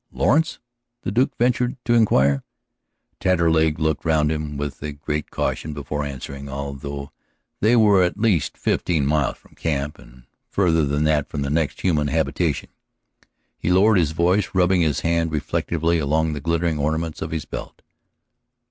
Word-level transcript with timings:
"Lawrence?" 0.11 0.57
the 1.03 1.11
Duke 1.11 1.35
ventured 1.37 1.77
to 1.85 1.93
inquire. 1.93 2.43
Taterleg 3.19 3.77
looked 3.77 4.03
round 4.03 4.31
him 4.31 4.57
with 4.57 4.81
great 5.05 5.29
caution 5.29 5.75
before 5.75 6.03
answering, 6.03 6.49
although 6.49 7.11
they 7.59 7.75
were 7.75 8.01
at 8.01 8.17
least 8.17 8.57
fifteen 8.57 9.05
miles 9.05 9.37
from 9.37 9.53
camp, 9.53 9.99
and 9.99 10.23
farther 10.49 10.85
than 10.87 11.03
that 11.03 11.29
from 11.29 11.43
the 11.43 11.51
next 11.51 11.81
human 11.81 12.07
habitation. 12.07 12.69
He 13.59 13.71
lowered 13.71 13.99
his 13.99 14.09
voice, 14.13 14.55
rubbing 14.55 14.81
his 14.81 15.01
hand 15.01 15.31
reflectively 15.31 15.99
along 15.99 16.33
the 16.33 16.41
glittering 16.41 16.79
ornaments 16.79 17.21
of 17.21 17.29
his 17.29 17.45
belt. 17.45 17.83